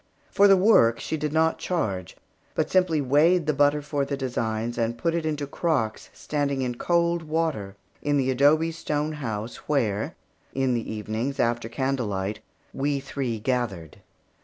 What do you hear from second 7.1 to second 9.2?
water in the adobe store